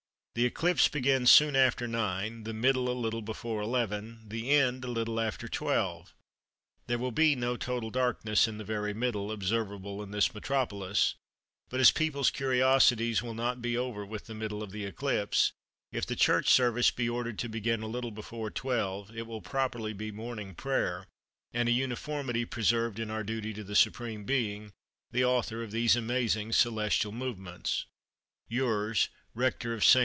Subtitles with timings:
[0.33, 4.89] The eclipse begins soon after 9, the middle a little before 11, the end a
[4.89, 6.15] little after 12.
[6.87, 11.15] There will be no total darkness in the very middle, observable in this metropolis,
[11.67, 15.51] but as people's curiositys will not be over with the middle of the eclipse,
[15.91, 19.91] if the church service be ordered to begin a little before 12, it will properly
[19.91, 21.07] be morning prayer,
[21.51, 24.71] and an uniformity preserved in our duty to the Supreme Being,
[25.11, 27.85] the author of these amazing celestial movements,—
[28.47, 29.99] Yours, RECTOR OF ST.